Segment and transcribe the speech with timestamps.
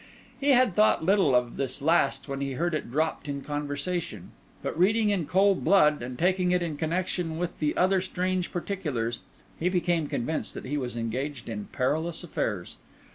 [0.39, 4.31] He had thought little of this last when he heard it dropped in conversation;
[4.63, 8.51] but reading it in cold blood, and taking it in connection with the other strange
[8.51, 9.19] particulars,
[9.59, 12.77] he became convinced that he was engaged in perilous affairs.